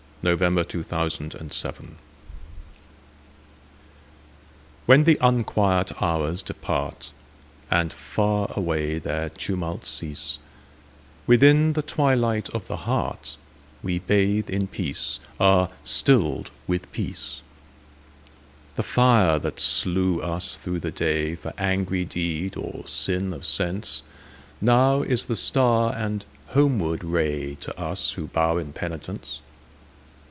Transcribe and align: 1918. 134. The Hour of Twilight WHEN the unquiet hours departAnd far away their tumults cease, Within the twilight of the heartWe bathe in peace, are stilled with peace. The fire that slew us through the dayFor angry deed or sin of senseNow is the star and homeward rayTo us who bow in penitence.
1918. 0.23 1.35
134. 1.35 1.87
The 4.85 4.85
Hour 4.85 4.85
of 4.85 4.85
Twilight 4.85 4.85
WHEN 4.85 5.03
the 5.03 5.17
unquiet 5.19 5.99
hours 5.99 6.43
departAnd 7.71 7.91
far 7.91 8.53
away 8.55 8.99
their 8.99 9.29
tumults 9.29 9.89
cease, 9.89 10.37
Within 11.25 11.73
the 11.73 11.81
twilight 11.81 12.49
of 12.51 12.67
the 12.67 12.77
heartWe 13.81 13.99
bathe 14.05 14.47
in 14.47 14.67
peace, 14.67 15.19
are 15.39 15.71
stilled 15.83 16.51
with 16.67 16.91
peace. 16.91 17.41
The 18.75 18.83
fire 18.83 19.39
that 19.39 19.59
slew 19.59 20.21
us 20.21 20.55
through 20.55 20.81
the 20.81 20.91
dayFor 20.91 21.53
angry 21.57 22.05
deed 22.05 22.55
or 22.55 22.87
sin 22.87 23.33
of 23.33 23.41
senseNow 23.41 25.01
is 25.03 25.25
the 25.25 25.35
star 25.35 25.91
and 25.95 26.27
homeward 26.49 26.99
rayTo 27.03 27.69
us 27.75 28.11
who 28.11 28.27
bow 28.27 28.57
in 28.57 28.71
penitence. 28.71 29.41